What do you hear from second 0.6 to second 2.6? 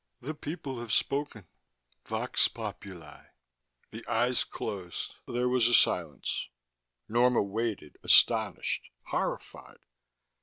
have spoken. Vox